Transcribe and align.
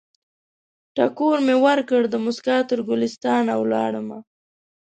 ټکور 0.95 1.37
مې 1.45 1.55
ورکړ، 1.65 2.01
دموسکا 2.15 2.57
تر 2.69 2.79
ګلستان 2.87 3.45
ولاړمه 3.61 4.19